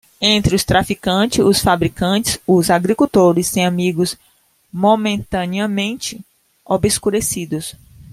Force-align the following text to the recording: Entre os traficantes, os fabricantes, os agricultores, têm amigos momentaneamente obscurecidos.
Entre 0.19 0.55
os 0.55 0.63
traficantes, 0.63 1.45
os 1.45 1.59
fabricantes, 1.61 2.39
os 2.47 2.71
agricultores, 2.71 3.51
têm 3.51 3.67
amigos 3.67 4.17
momentaneamente 4.73 6.19
obscurecidos. 6.65 7.75